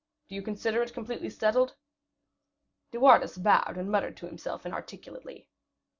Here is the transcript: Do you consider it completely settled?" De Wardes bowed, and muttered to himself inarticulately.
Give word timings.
Do 0.29 0.33
you 0.33 0.41
consider 0.41 0.81
it 0.81 0.95
completely 0.95 1.29
settled?" 1.29 1.75
De 2.89 2.99
Wardes 2.99 3.37
bowed, 3.37 3.77
and 3.77 3.91
muttered 3.91 4.17
to 4.17 4.25
himself 4.25 4.65
inarticulately. 4.65 5.47